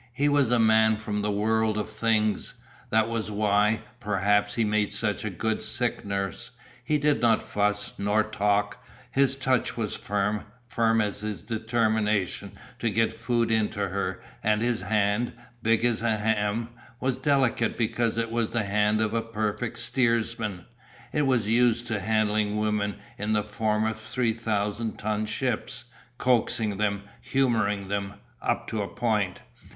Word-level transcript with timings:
He 0.13 0.27
was 0.27 0.49
a 0.49 0.57
man 0.57 0.97
from 0.97 1.21
the 1.21 1.29
world 1.29 1.77
of 1.77 1.87
Things. 1.87 2.55
That 2.89 3.07
was 3.07 3.29
why, 3.29 3.81
perhaps, 3.99 4.55
he 4.55 4.63
made 4.63 4.91
such 4.91 5.23
a 5.23 5.29
good 5.29 5.61
sick 5.61 6.03
nurse. 6.03 6.49
He 6.83 6.97
did 6.97 7.21
not 7.21 7.43
fuss, 7.43 7.93
nor 7.99 8.23
talk, 8.23 8.83
his 9.11 9.35
touch 9.35 9.77
was 9.77 9.93
firm, 9.95 10.45
firm 10.65 11.01
as 11.01 11.19
his 11.21 11.43
determination 11.43 12.53
to 12.79 12.89
"get 12.89 13.13
food 13.13 13.51
into 13.51 13.89
her" 13.89 14.19
and 14.43 14.63
his 14.63 14.81
hand, 14.81 15.33
big 15.61 15.85
as 15.85 16.01
a 16.01 16.17
ham, 16.17 16.69
was 16.99 17.19
delicate 17.19 17.77
because 17.77 18.17
it 18.17 18.31
was 18.31 18.49
the 18.49 18.63
hand 18.63 19.01
of 19.01 19.13
a 19.13 19.21
perfect 19.21 19.77
steersman. 19.77 20.65
It 21.13 21.27
was 21.27 21.47
used 21.47 21.85
to 21.89 21.99
handling 21.99 22.57
women 22.57 22.95
in 23.19 23.33
the 23.33 23.43
form 23.43 23.85
of 23.85 23.99
three 23.99 24.33
thousand 24.33 24.97
ton 24.97 25.27
ships, 25.27 25.83
coaxing 26.17 26.77
them, 26.77 27.03
humouring 27.21 27.87
them 27.87 28.15
up 28.41 28.67
to 28.69 28.81
a 28.81 28.87
point. 28.87 29.41